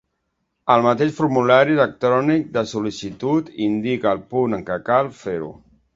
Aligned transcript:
El 0.75 0.85
mateix 0.85 1.11
formulari 1.17 1.75
electrònic 1.77 2.49
de 2.57 2.63
sol·licitud 2.71 3.53
indica 3.67 4.15
el 4.19 4.25
punt 4.33 4.59
en 4.59 4.65
què 4.71 4.79
cal 4.89 5.13
fer-ho. 5.21 5.53